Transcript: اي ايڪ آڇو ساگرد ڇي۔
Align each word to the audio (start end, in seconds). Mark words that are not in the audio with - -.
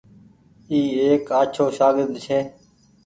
اي 0.69 0.79
ايڪ 1.03 1.25
آڇو 1.39 1.65
ساگرد 1.77 2.11
ڇي۔ 2.25 2.39